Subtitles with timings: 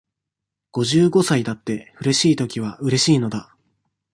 [0.71, 3.55] 五十五歳だって、うれしいときはうれしいのだ。